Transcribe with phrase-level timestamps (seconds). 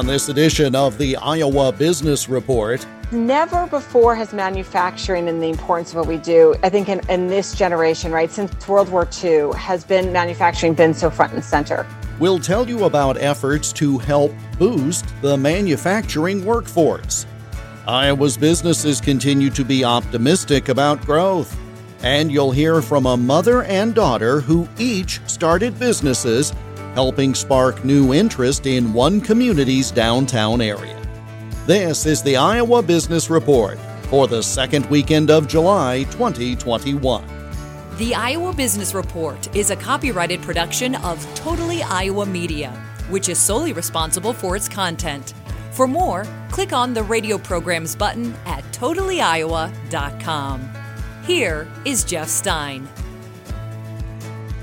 [0.00, 2.86] on this edition of the Iowa Business Report.
[3.12, 7.26] Never before has manufacturing and the importance of what we do, I think in, in
[7.26, 11.86] this generation, right, since World War II, has been manufacturing been so front and center.
[12.18, 17.26] We'll tell you about efforts to help boost the manufacturing workforce.
[17.86, 21.54] Iowa's businesses continue to be optimistic about growth.
[22.02, 26.54] And you'll hear from a mother and daughter who each started businesses,
[26.94, 30.96] helping spark new interest in one community's downtown area.
[31.66, 37.24] This is the Iowa Business Report for the second weekend of July 2021.
[37.96, 42.70] The Iowa Business Report is a copyrighted production of Totally Iowa Media,
[43.10, 45.34] which is solely responsible for its content.
[45.72, 50.70] For more, click on the radio programs button at totallyiowa.com.
[51.24, 52.88] Here is Jeff Stein.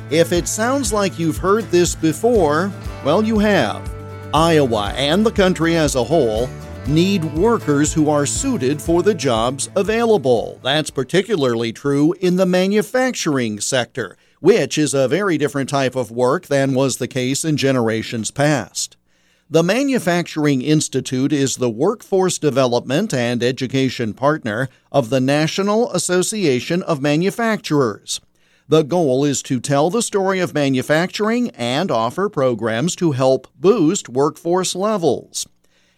[0.10, 2.72] If it sounds like you've heard this before,
[3.04, 3.94] well, you have.
[4.34, 6.50] Iowa and the country as a whole
[6.88, 10.62] need workers who are suited for the jobs available.
[10.64, 16.48] That's particularly true in the manufacturing sector, which is a very different type of work
[16.48, 18.96] than was the case in generations past.
[19.50, 27.02] The Manufacturing Institute is the workforce development and education partner of the National Association of
[27.02, 28.22] Manufacturers.
[28.70, 34.10] The goal is to tell the story of manufacturing and offer programs to help boost
[34.10, 35.48] workforce levels.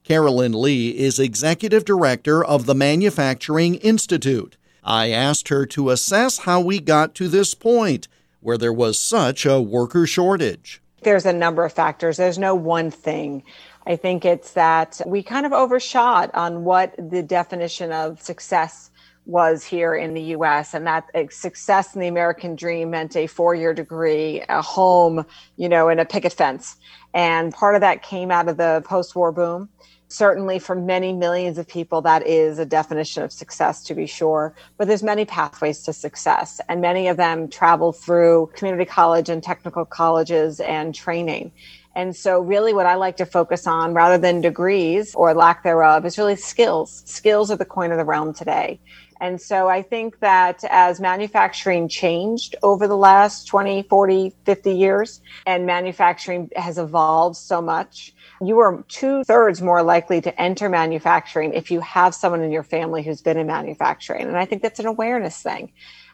[0.03, 4.56] Carolyn Lee is executive director of the Manufacturing Institute.
[4.84, 8.08] I asked her to assess how we got to this point
[8.40, 10.80] where there was such a worker shortage.
[11.02, 12.17] There's a number of factors.
[12.17, 13.42] There's no one thing.
[13.88, 18.88] I think it's that we kind of overshot on what the definition of success
[19.30, 23.27] was here in the US and that eh, success in the American dream meant a
[23.27, 25.23] four-year degree, a home,
[25.55, 26.77] you know, and a picket fence.
[27.13, 29.69] And part of that came out of the post-war boom.
[30.07, 34.56] Certainly for many millions of people that is a definition of success to be sure
[34.78, 39.44] but there's many pathways to success and many of them travel through community college and
[39.44, 41.51] technical colleges and training.
[41.96, 46.03] And so really what i like to focus on rather than degrees or lack thereof
[46.07, 47.03] is really skills.
[47.06, 48.79] Skills are the coin of the realm today
[49.19, 55.22] and so I think that as manufacturing changed over the last 20, 40, 50 years,
[55.46, 61.53] and manufacturing has evolved so much, you are two thirds more likely to enter manufacturing
[61.53, 64.28] if you have someone in your family who's been in manufacturing.
[64.28, 65.72] And I think that's an awareness thing.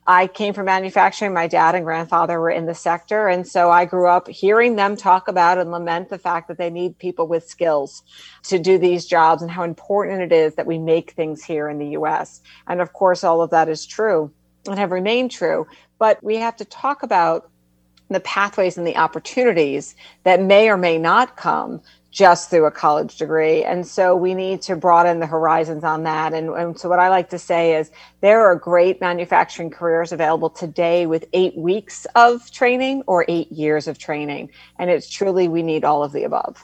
[0.08, 1.34] I came from manufacturing.
[1.34, 3.28] My dad and grandfather were in the sector.
[3.28, 6.70] And so I grew up hearing them talk about and lament the fact that they
[6.70, 8.04] need people with skills
[8.44, 11.80] to do these jobs and how important it is that we make things here in
[11.80, 12.42] the US.
[12.68, 14.32] And of course, all of that is true
[14.68, 15.66] and have remained true.
[15.98, 17.50] But we have to talk about
[18.10, 21.82] the pathways and the opportunities that may or may not come
[22.16, 23.62] just through a college degree.
[23.66, 26.34] And so we need to broaden the horizons on that.
[26.34, 30.50] And, and, so what I like to say is there are great manufacturing careers available
[30.50, 34.50] today with eight weeks of training or eight years of training.
[34.80, 36.64] And it's truly, we need all of the above.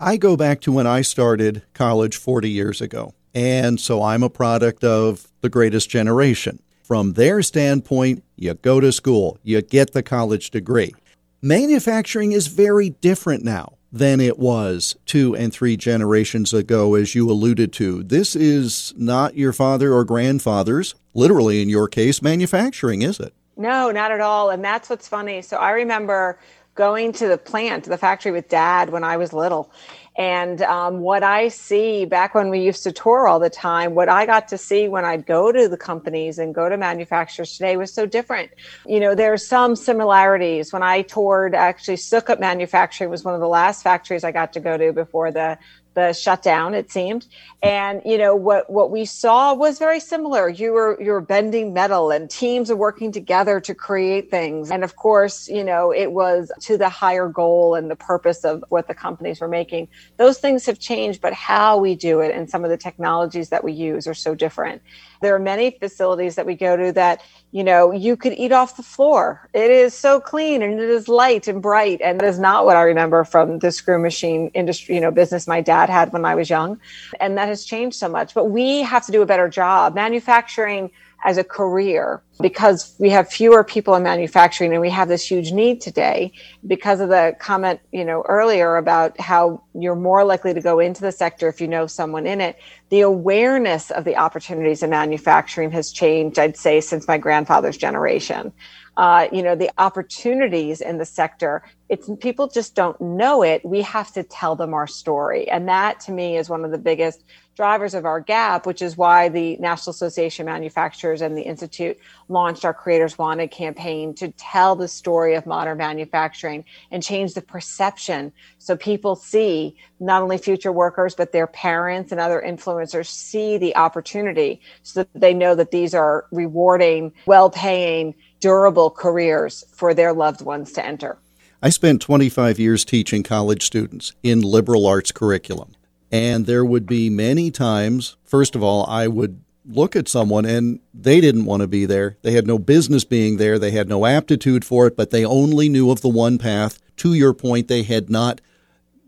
[0.00, 3.12] I go back to when I started college 40 years ago.
[3.34, 6.62] And so I'm a product of the greatest generation.
[6.82, 10.94] From their standpoint, you go to school, you get the college degree.
[11.42, 17.30] Manufacturing is very different now than it was two and three generations ago, as you
[17.30, 18.02] alluded to.
[18.02, 23.32] This is not your father or grandfather's, literally in your case, manufacturing, is it?
[23.56, 24.50] No, not at all.
[24.50, 25.42] And that's what's funny.
[25.42, 26.38] So I remember
[26.74, 29.72] going to the plant, the factory with dad when I was little.
[30.18, 34.08] And um, what I see back when we used to tour all the time, what
[34.08, 37.76] I got to see when I'd go to the companies and go to manufacturers today
[37.76, 38.50] was so different.
[38.84, 40.72] You know, there are some similarities.
[40.72, 44.60] When I toured, actually, Sukup Manufacturing was one of the last factories I got to
[44.60, 45.56] go to before the
[45.98, 47.26] the shutdown it seemed.
[47.60, 50.48] And you know what what we saw was very similar.
[50.48, 54.70] You were you were bending metal and teams are working together to create things.
[54.70, 58.64] And of course you know it was to the higher goal and the purpose of
[58.68, 59.88] what the companies were making.
[60.18, 63.64] Those things have changed but how we do it and some of the technologies that
[63.64, 64.80] we use are so different
[65.20, 68.76] there are many facilities that we go to that, you know, you could eat off
[68.76, 69.48] the floor.
[69.52, 72.00] It is so clean and it is light and bright.
[72.02, 75.46] And that is not what I remember from the screw machine industry, you know, business
[75.46, 76.80] my dad had when I was young.
[77.20, 78.34] And that has changed so much.
[78.34, 79.94] But we have to do a better job.
[79.94, 80.90] Manufacturing
[81.24, 85.50] as a career because we have fewer people in manufacturing and we have this huge
[85.50, 86.32] need today
[86.66, 91.00] because of the comment you know earlier about how you're more likely to go into
[91.00, 92.56] the sector if you know someone in it
[92.90, 98.52] the awareness of the opportunities in manufacturing has changed i'd say since my grandfather's generation
[98.98, 101.62] uh, you know, the opportunities in the sector.
[101.88, 103.64] It's people just don't know it.
[103.64, 105.48] We have to tell them our story.
[105.48, 107.22] And that to me is one of the biggest
[107.58, 111.98] drivers of our gap, which is why the National Association of Manufacturers and the Institute
[112.28, 117.42] launched our Creators Wanted campaign to tell the story of modern manufacturing and change the
[117.42, 123.58] perception so people see not only future workers, but their parents and other influencers see
[123.58, 129.94] the opportunity so that they know that these are rewarding, well paying, durable careers for
[129.94, 131.18] their loved ones to enter.
[131.60, 135.74] I spent 25 years teaching college students in liberal arts curriculum.
[136.10, 140.80] And there would be many times, first of all, I would look at someone and
[140.94, 142.16] they didn't want to be there.
[142.22, 143.58] They had no business being there.
[143.58, 146.80] They had no aptitude for it, but they only knew of the one path.
[146.98, 148.40] To your point, they had not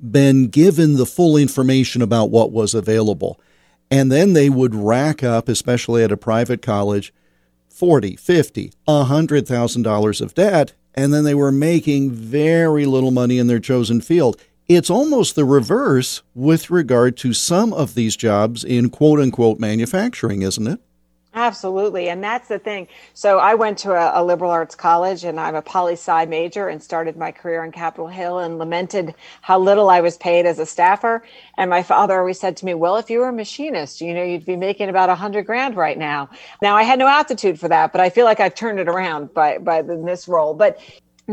[0.01, 3.41] been given the full information about what was available.
[3.91, 7.13] And then they would rack up, especially at a private college,
[7.69, 13.11] forty, fifty, a hundred thousand dollars of debt, and then they were making very little
[13.11, 14.41] money in their chosen field.
[14.73, 20.43] It's almost the reverse with regard to some of these jobs in quote unquote manufacturing,
[20.43, 20.79] isn't it?
[21.35, 22.09] Absolutely.
[22.09, 22.87] And that's the thing.
[23.13, 26.69] So I went to a, a, liberal arts college and I'm a poli sci major
[26.69, 30.61] and started my career on Capitol Hill and lamented how little I was paid as
[30.61, 31.25] a staffer.
[31.59, 34.23] And my father always said to me, well, if you were a machinist, you know,
[34.23, 36.31] you'd be making about a hundred grand right now.
[36.63, 39.35] Now I had no aptitude for that, but I feel like I've turned it around
[39.35, 40.55] by, by this role.
[40.55, 40.79] But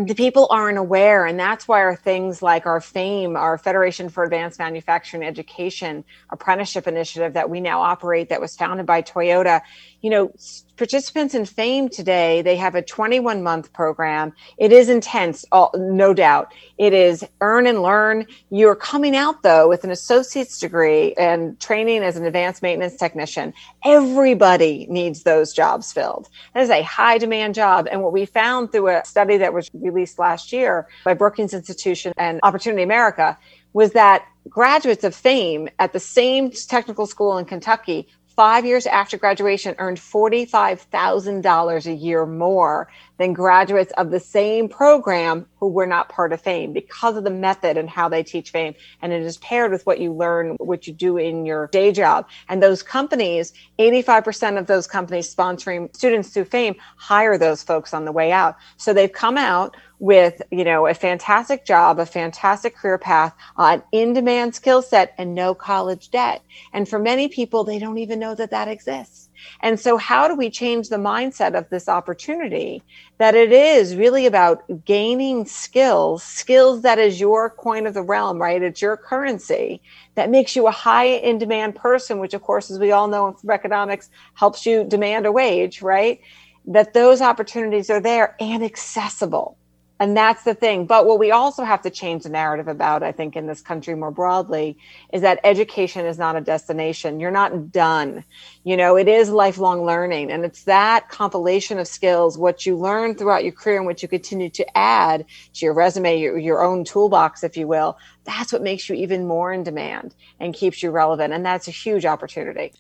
[0.06, 4.24] the people aren't aware and that's why our things like our fame our federation for
[4.24, 9.62] advanced manufacturing education apprenticeship initiative that we now operate that was founded by toyota
[10.02, 10.32] you know
[10.78, 14.34] participants in fame today they have a 21 month program.
[14.58, 15.44] It is intense
[15.76, 16.54] no doubt.
[16.78, 18.28] It is earn and learn.
[18.50, 23.54] You're coming out though with an associate's degree and training as an advanced maintenance technician.
[23.84, 26.30] Everybody needs those jobs filled.
[26.54, 27.88] That is a high demand job.
[27.92, 32.14] And what we found through a study that was released last year by brookings institution
[32.18, 33.38] and opportunity america
[33.74, 39.18] was that graduates of fame at the same technical school in kentucky five years after
[39.18, 42.88] graduation earned $45,000 a year more
[43.18, 47.32] than graduates of the same program who were not part of FAME because of the
[47.32, 48.76] method and how they teach FAME.
[49.02, 52.30] And it is paired with what you learn, what you do in your day job.
[52.48, 58.06] And those companies, 85% of those companies sponsoring students through FAME hire those folks on
[58.06, 58.56] the way out.
[58.78, 63.78] So they've come out with you know a fantastic job a fantastic career path uh,
[63.78, 66.42] an in-demand skill set and no college debt
[66.74, 69.28] and for many people they don't even know that that exists
[69.62, 72.84] and so, how do we change the mindset of this opportunity
[73.18, 78.40] that it is really about gaining skills, skills that is your coin of the realm,
[78.40, 78.62] right?
[78.62, 79.82] It's your currency
[80.16, 83.32] that makes you a high in demand person, which, of course, as we all know
[83.34, 86.20] from economics, helps you demand a wage, right?
[86.66, 89.58] That those opportunities are there and accessible.
[90.00, 90.86] And that's the thing.
[90.86, 93.96] But what we also have to change the narrative about, I think, in this country
[93.96, 94.78] more broadly,
[95.12, 97.20] is that education is not a destination.
[97.20, 98.24] You're not done.
[98.64, 100.32] You know, it is lifelong learning.
[100.32, 104.08] And it's that compilation of skills, what you learn throughout your career and what you
[104.08, 107.98] continue to add to your resume, your, your own toolbox, if you will.
[108.26, 111.34] That's what makes you even more in demand and keeps you relevant.
[111.34, 112.74] And that's a huge opportunity.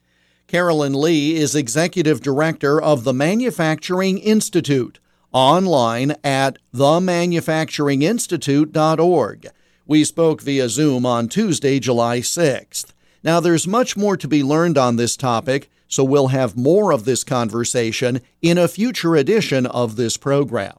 [0.46, 5.00] Carolyn Lee is executive director of the Manufacturing Institute
[5.32, 9.48] online at themanufacturinginstitute.org.
[9.86, 12.88] We spoke via Zoom on Tuesday, July 6th.
[13.24, 17.06] Now, there's much more to be learned on this topic, so we'll have more of
[17.06, 20.78] this conversation in a future edition of this program.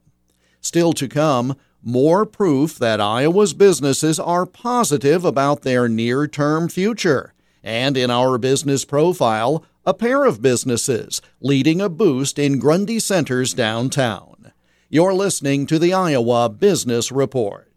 [0.60, 7.34] Still to come, more proof that Iowa's businesses are positive about their near term future.
[7.62, 13.54] And in our business profile, a pair of businesses leading a boost in Grundy Centers
[13.54, 14.37] downtown.
[14.90, 17.70] You're listening to the Iowa Business Report.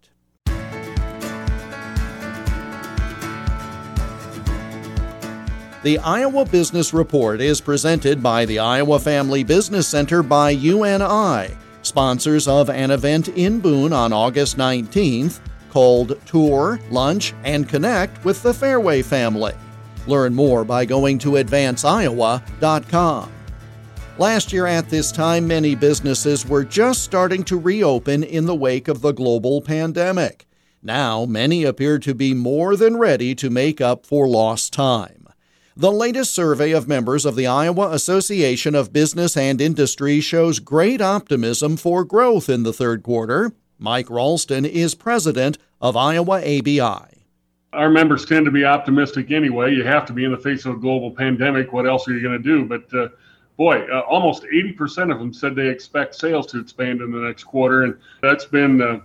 [5.83, 11.49] The Iowa Business Report is presented by the Iowa Family Business Center by UNI,
[11.81, 18.41] sponsors of an event in Boone on August 19th called Tour, Lunch, and Connect with
[18.41, 19.53] the Fareway Family.
[20.07, 23.31] Learn more by going to advanceiowa.com.
[24.17, 28.87] Last year at this time, many businesses were just starting to reopen in the wake
[28.87, 30.45] of the global pandemic.
[30.83, 35.29] Now, many appear to be more than ready to make up for lost time.
[35.77, 41.01] The latest survey of members of the Iowa Association of Business and Industry shows great
[41.01, 43.53] optimism for growth in the third quarter.
[43.79, 47.25] Mike Ralston is president of Iowa ABI.
[47.73, 49.73] Our members tend to be optimistic anyway.
[49.73, 51.71] You have to be in the face of a global pandemic.
[51.71, 52.65] What else are you going to do?
[52.65, 53.07] But uh,
[53.61, 57.43] boy, uh, almost 80% of them said they expect sales to expand in the next
[57.43, 57.83] quarter.
[57.83, 59.01] And that's been uh,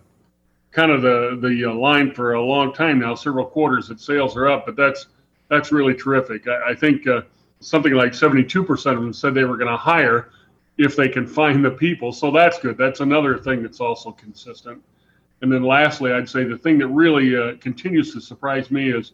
[0.71, 4.35] kind of the, the uh, line for a long time now, several quarters that sales
[4.35, 4.65] are up.
[4.65, 5.09] But that's,
[5.49, 6.49] that's really terrific.
[6.49, 7.21] I, I think uh,
[7.61, 10.31] something like 72% of them said they were going to hire
[10.79, 12.11] if they can find the people.
[12.11, 12.79] So that's good.
[12.79, 14.83] That's another thing that's also consistent.
[15.43, 19.13] And then lastly, I'd say the thing that really uh, continues to surprise me is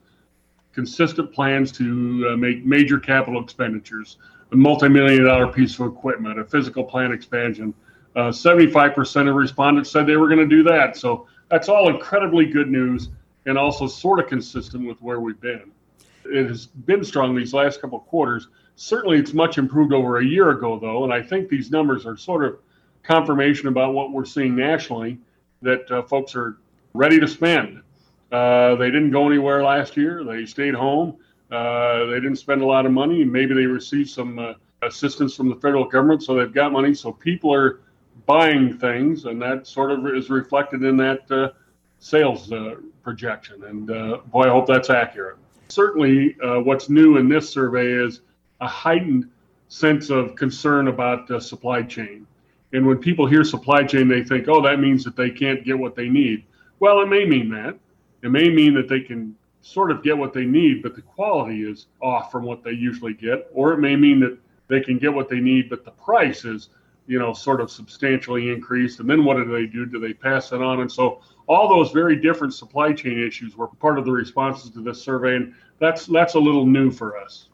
[0.72, 4.18] consistent plans to uh, make major capital expenditures,
[4.52, 7.75] a multi-million dollar piece of equipment, a physical plant expansion.
[8.14, 10.97] Uh, 75% of respondents said they were going to do that.
[10.97, 13.09] So that's all incredibly good news
[13.47, 15.73] and also sort of consistent with where we've been.
[16.25, 18.49] It has been strong these last couple of quarters.
[18.76, 22.16] Certainly, it's much improved over a year ago, though, and I think these numbers are
[22.16, 22.59] sort of
[23.02, 25.18] confirmation about what we're seeing nationally
[25.62, 26.59] that uh, folks are
[26.94, 27.82] ready to spend.
[28.30, 30.25] Uh, they didn't go anywhere last year.
[30.25, 31.16] They stayed home.
[31.52, 33.25] Uh, they didn't spend a lot of money.
[33.25, 36.94] Maybe they received some uh, assistance from the federal government, so they've got money.
[36.94, 37.80] So people are
[38.25, 41.50] buying things, and that sort of is reflected in that uh,
[41.99, 43.64] sales uh, projection.
[43.64, 43.87] And
[44.30, 45.37] boy, I hope that's accurate.
[45.68, 48.23] Certainly, what's new in this survey is
[48.61, 49.28] a heightened
[49.68, 52.26] sense of concern about the supply chain.
[52.73, 55.78] And when people hear supply chain, they think, oh, that means that they can't get
[55.78, 56.44] what they need.
[56.80, 57.76] Well, it may mean that.
[58.23, 61.62] It may mean that they can sort of get what they need, but the quality
[61.62, 63.49] is off from what they usually get.
[63.54, 64.38] Or it may mean that
[64.69, 66.69] they can get what they need, but the price is,
[67.07, 69.00] you know, sort of substantially increased.
[69.00, 69.87] And then what do they do?
[69.87, 70.81] Do they pass it on?
[70.81, 74.83] And so all those very different supply chain issues were part of the responses to
[74.83, 75.37] this survey.
[75.37, 77.49] And that's that's a little new for us.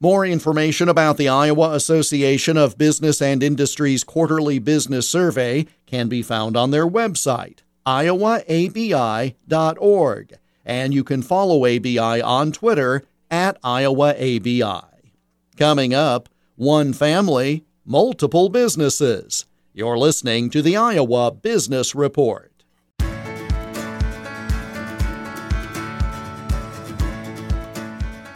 [0.00, 6.22] More information about the Iowa Association of Business and Industry's quarterly business survey can be
[6.22, 9.34] found on their website, iowaabi.org,
[10.68, 14.84] and you can follow ABI on Twitter at IowaABI.
[15.56, 19.46] Coming up, one family, multiple businesses.
[19.72, 22.52] You're listening to the Iowa Business Report.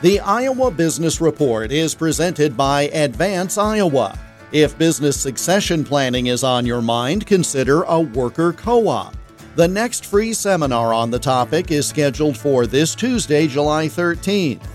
[0.00, 4.18] The Iowa Business Report is presented by Advance Iowa.
[4.50, 9.16] If business succession planning is on your mind, consider a worker co op.
[9.54, 14.66] The next free seminar on the topic is scheduled for this Tuesday, July 13th.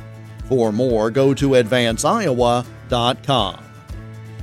[0.46, 3.64] For more, go to advanceiowa.com.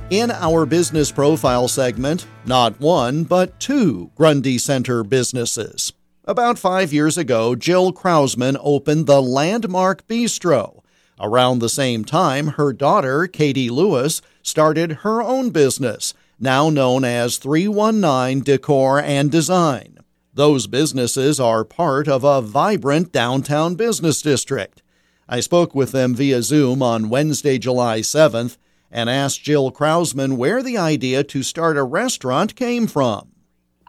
[0.09, 5.93] In our business profile segment, not one, but two Grundy Center businesses.
[6.25, 10.81] About five years ago, Jill Krausman opened the Landmark Bistro.
[11.19, 17.37] Around the same time, her daughter, Katie Lewis, started her own business, now known as
[17.37, 19.95] 319 Decor and Design.
[20.35, 24.83] Those businesses are part of a vibrant downtown business district.
[25.29, 28.57] I spoke with them via Zoom on Wednesday, July 7th,
[28.91, 33.29] and asked Jill Krausman where the idea to start a restaurant came from.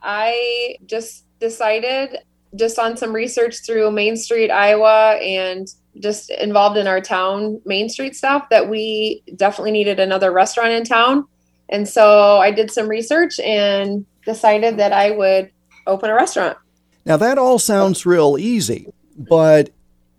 [0.01, 2.17] I just decided
[2.55, 5.67] just on some research through Main Street, Iowa, and
[5.99, 10.85] just involved in our town Main Street stuff that we definitely needed another restaurant in
[10.85, 11.27] town.
[11.69, 15.51] And so I did some research and decided that I would
[15.87, 16.59] open a restaurant.
[17.05, 19.71] Now, that all sounds real easy, but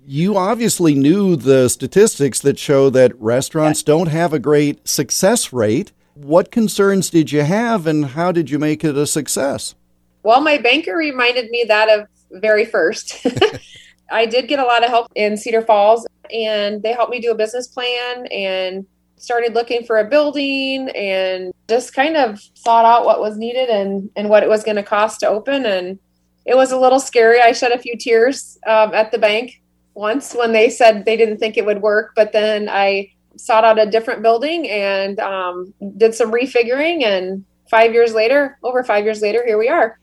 [0.06, 5.92] you obviously knew the statistics that show that restaurants don't have a great success rate.
[6.14, 9.76] What concerns did you have, and how did you make it a success?
[10.24, 13.26] Well, my banker reminded me that of very first.
[14.12, 17.32] I did get a lot of help in Cedar Falls, and they helped me do
[17.32, 18.86] a business plan and
[19.18, 24.10] started looking for a building and just kind of thought out what was needed and,
[24.16, 25.66] and what it was going to cost to open.
[25.66, 26.00] And
[26.46, 27.42] it was a little scary.
[27.42, 29.62] I shed a few tears um, at the bank
[29.94, 33.80] once when they said they didn't think it would work, but then I sought out
[33.80, 37.04] a different building and um, did some refiguring.
[37.04, 40.00] And five years later, over five years later, here we are.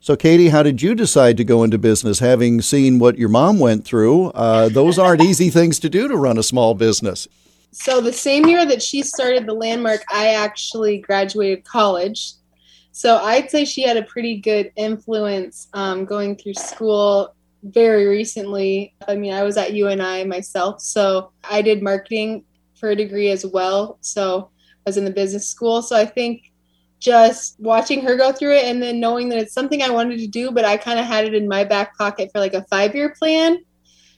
[0.00, 2.18] So, Katie, how did you decide to go into business?
[2.18, 6.16] Having seen what your mom went through, uh, those aren't easy things to do to
[6.16, 7.26] run a small business.
[7.74, 12.34] So, the same year that she started the landmark, I actually graduated college.
[12.92, 18.94] So, I'd say she had a pretty good influence um, going through school very recently.
[19.08, 22.44] I mean, I was at UNI myself, so I did marketing
[22.78, 23.98] for a degree as well.
[24.02, 25.82] So, I was in the business school.
[25.82, 26.52] So, I think
[27.00, 30.28] just watching her go through it and then knowing that it's something I wanted to
[30.28, 32.94] do, but I kind of had it in my back pocket for like a five
[32.94, 33.58] year plan.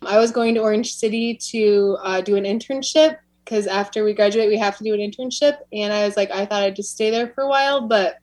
[0.03, 4.49] I was going to Orange City to uh, do an internship because after we graduate,
[4.49, 5.59] we have to do an internship.
[5.73, 8.19] And I was like, I thought I'd just stay there for a while, but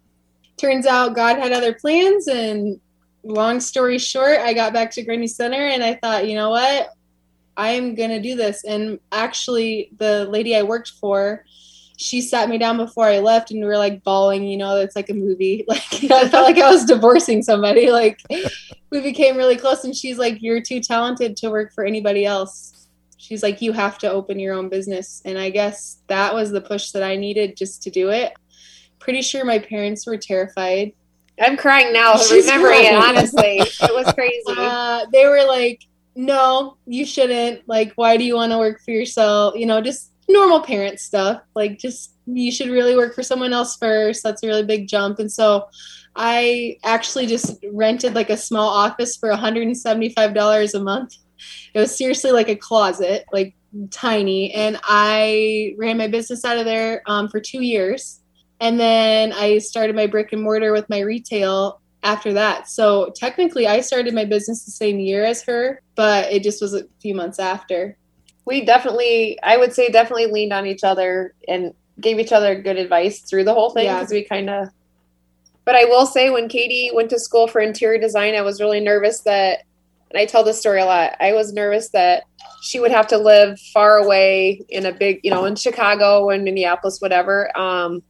[0.58, 2.28] turns out God had other plans.
[2.28, 2.80] And
[3.24, 6.90] long story short, I got back to Grundy Center and I thought, you know what?
[7.56, 8.66] I'm going to do this.
[8.66, 11.46] And actually, the lady I worked for,
[11.96, 14.96] she sat me down before I left and we were like bawling, you know, it's
[14.96, 15.66] like a movie.
[15.70, 17.92] Like I felt like I was divorcing somebody.
[17.92, 18.22] Like
[18.90, 22.83] we became really close and she's like, You're too talented to work for anybody else.
[23.24, 25.22] She's like, You have to open your own business.
[25.24, 28.34] And I guess that was the push that I needed just to do it.
[29.00, 30.92] Pretty sure my parents were terrified.
[31.42, 32.96] I'm crying now She's remembering crying.
[32.96, 33.60] it, honestly.
[33.60, 34.44] It was crazy.
[34.50, 37.66] Uh, they were like, No, you shouldn't.
[37.66, 39.56] Like, why do you want to work for yourself?
[39.56, 41.42] You know, just normal parent stuff.
[41.56, 44.22] Like, just you should really work for someone else first.
[44.22, 45.20] That's a really big jump.
[45.20, 45.70] And so
[46.16, 51.16] I actually just rented like a small office for $175 a month.
[51.74, 53.56] It was seriously like a closet, like
[53.92, 54.54] tiny.
[54.54, 58.22] And I ran my business out of there um, for two years.
[58.60, 62.70] And then I started my brick and mortar with my retail after that.
[62.70, 66.74] So technically, I started my business the same year as her, but it just was
[66.74, 67.98] a few months after.
[68.46, 72.76] we definitely, I would say, definitely leaned on each other and gave each other good
[72.78, 74.00] advice through the whole thing Yeah.
[74.00, 74.68] because we kind of.
[75.64, 78.82] But I will say, when Katie went to school for interior design, I was really
[78.82, 79.64] nervous that,
[80.14, 81.16] and I tell this story a lot.
[81.20, 82.24] I was nervous that
[82.62, 86.44] she would have to live far away in a big, you know, in Chicago and
[86.44, 87.56] Minneapolis, whatever.
[87.58, 88.04] Um,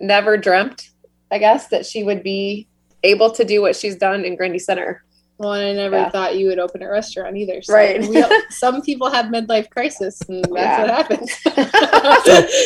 [0.00, 0.90] never dreamt,
[1.30, 2.66] I guess, that she would be
[3.02, 5.03] able to do what she's done in Grundy Center.
[5.36, 6.10] Well, and I never Yeah.
[6.10, 7.60] thought you would open a restaurant either.
[7.62, 8.00] So Right.
[8.06, 10.80] we, some people have midlife crisis, and that's Yeah.
[10.82, 11.30] what happens.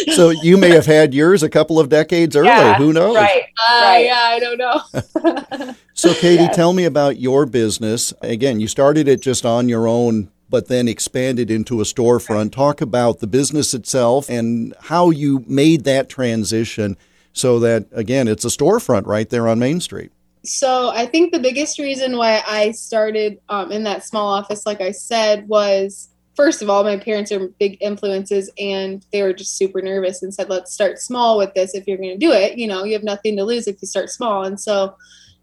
[0.14, 2.48] So you may have had yours a couple of decades early.
[2.48, 3.14] Yeah, Who knows?
[3.16, 3.44] Right.
[3.70, 4.04] Uh, Right.
[4.06, 5.74] Yeah, I don't know.
[5.94, 6.54] So, Katie, Yes.
[6.54, 8.14] tell me about your business.
[8.22, 12.52] Again, you started it just on your own, but then expanded into a storefront.
[12.52, 16.96] Talk about the business itself and how you made that transition
[17.32, 20.12] so that, again, it's a storefront right there on Main Street.
[20.48, 24.80] So I think the biggest reason why I started um, in that small office, like
[24.80, 29.56] I said, was first of all, my parents are big influences and they were just
[29.56, 32.56] super nervous and said, let's start small with this if you're going to do it.
[32.56, 34.44] You know, you have nothing to lose if you start small.
[34.44, 34.96] And so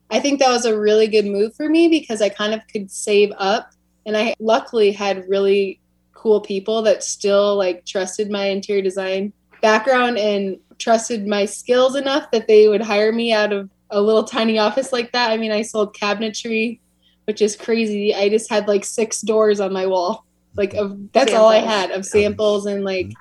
[0.09, 2.89] I think that was a really good move for me because I kind of could
[2.89, 3.71] save up
[4.05, 5.81] and I luckily had really
[6.13, 12.31] cool people that still like trusted my interior design background and trusted my skills enough
[12.31, 15.31] that they would hire me out of a little tiny office like that.
[15.31, 16.79] I mean, I sold cabinetry,
[17.25, 18.13] which is crazy.
[18.13, 20.25] I just had like six doors on my wall.
[20.55, 23.11] Like of that's all I had of samples and like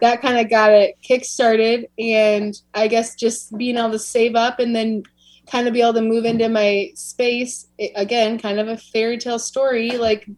[0.00, 4.34] that kind of got it kick started and I guess just being able to save
[4.34, 5.04] up and then
[5.46, 9.18] kind of be able to move into my space it, again kind of a fairy
[9.18, 10.28] tale story like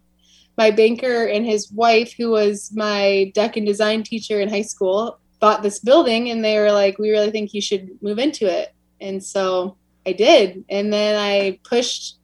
[0.56, 5.18] my banker and his wife who was my deck and design teacher in high school
[5.40, 8.74] bought this building and they were like we really think you should move into it
[9.02, 10.64] and so i did.
[10.68, 12.18] And then i pushed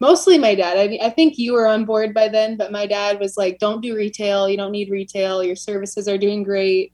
[0.00, 0.76] mostly my dad.
[0.76, 3.80] I, I think you were on board by then but my dad was like don't
[3.80, 4.48] do retail.
[4.48, 5.42] You don't need retail.
[5.42, 6.92] Your services are doing great.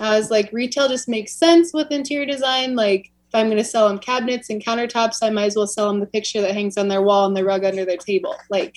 [0.00, 2.76] I was like retail just makes sense with interior design.
[2.76, 5.88] Like if i'm going to sell them cabinets and countertops i might as well sell
[5.88, 8.36] them the picture that hangs on their wall and the rug under their table.
[8.50, 8.76] Like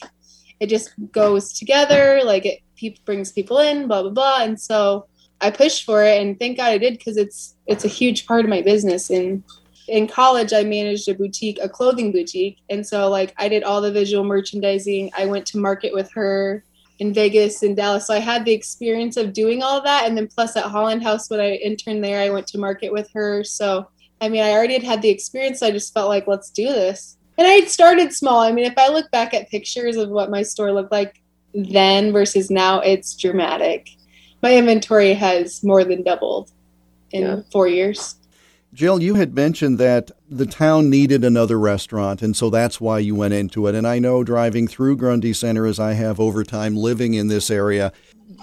[0.60, 2.22] it just goes together.
[2.24, 4.44] Like it pe- brings people in blah blah blah.
[4.44, 5.08] And so
[5.42, 8.44] i pushed for it and thank god i did because it's it's a huge part
[8.44, 9.10] of my business.
[9.10, 9.44] And
[9.90, 13.82] in college i managed a boutique a clothing boutique and so like i did all
[13.82, 16.64] the visual merchandising i went to market with her
[17.00, 20.18] in vegas and dallas so i had the experience of doing all of that and
[20.18, 23.44] then plus at holland house when i interned there i went to market with her
[23.44, 23.88] so
[24.22, 26.66] i mean i already had had the experience so i just felt like let's do
[26.66, 28.40] this and I had started small.
[28.42, 31.22] I mean, if I look back at pictures of what my store looked like
[31.54, 33.88] then versus now, it's dramatic.
[34.44, 36.52] My inventory has more than doubled
[37.12, 37.40] in Yeah.
[37.50, 38.16] four years.
[38.74, 43.16] Jill, you had mentioned that the town needed another restaurant, and so that's why you
[43.16, 43.76] went into it.
[43.76, 47.50] And I know driving through Grundy Center, as I have over time living in this
[47.50, 47.92] area,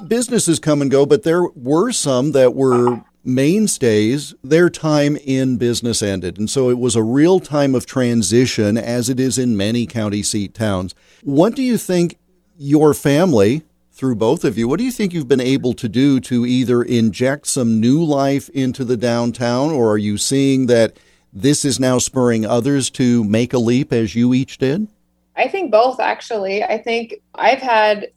[0.08, 4.34] businesses come and go, but there were some that were mainstays.
[4.42, 6.38] Their time in business ended.
[6.38, 10.22] And so it was a real time of transition, as it is in many county
[10.22, 10.94] seat towns.
[11.22, 12.18] What do you think
[12.56, 13.62] your family,
[13.96, 16.82] through both of you, what do you think you've been able to do to either
[16.82, 20.98] inject some new life into the downtown, or are you seeing that
[21.32, 24.86] this is now spurring others to make a leap as you each did?
[25.34, 26.62] I think both actually.
[26.62, 28.08] I think I've had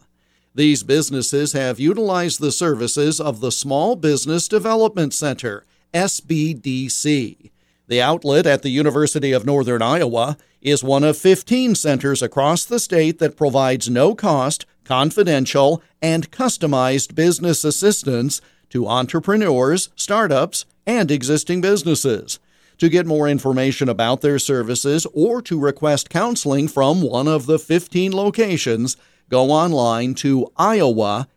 [0.55, 7.51] These businesses have utilized the services of the Small Business Development Center SBDC.
[7.87, 12.79] The outlet at the University of Northern Iowa is one of 15 centers across the
[12.79, 21.61] state that provides no cost, confidential, and customized business assistance to entrepreneurs, startups, and existing
[21.61, 22.39] businesses.
[22.79, 27.57] To get more information about their services or to request counseling from one of the
[27.57, 28.97] 15 locations,
[29.29, 31.27] go online to iowasbdc.org.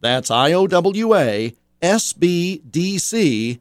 [0.00, 3.60] That's I O W A sbdc.org.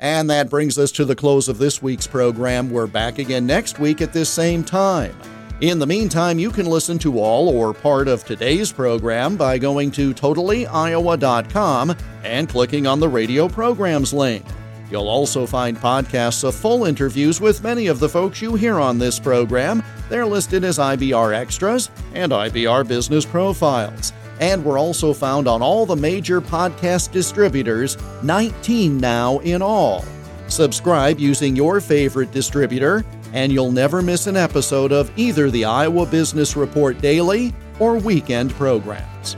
[0.00, 2.70] And that brings us to the close of this week's program.
[2.70, 5.16] We're back again next week at this same time.
[5.60, 9.92] In the meantime, you can listen to all or part of today's program by going
[9.92, 14.44] to totallyiowa.com and clicking on the radio programs link.
[14.90, 18.98] You'll also find podcasts of full interviews with many of the folks you hear on
[18.98, 19.82] this program.
[20.08, 24.12] They're listed as IBR Extras and IBR Business Profiles.
[24.40, 30.04] And we're also found on all the major podcast distributors, 19 now in all.
[30.48, 33.04] Subscribe using your favorite distributor,
[33.34, 38.52] and you'll never miss an episode of either the Iowa Business Report Daily or weekend
[38.52, 39.36] programs.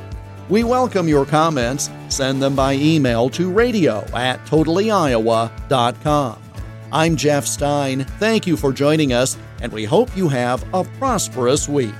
[0.51, 1.91] We welcome your comments.
[2.09, 6.43] Send them by email to radio at totallyiowa.com.
[6.93, 8.05] I'm Jeff Stein.
[8.21, 11.95] Thank you for joining us, and we hope you have a prosperous week.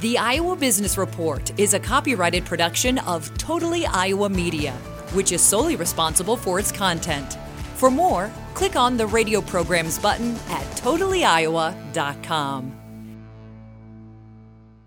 [0.00, 4.72] The Iowa Business Report is a copyrighted production of Totally Iowa Media,
[5.12, 7.38] which is solely responsible for its content.
[7.76, 12.83] For more, click on the radio programs button at totallyiowa.com.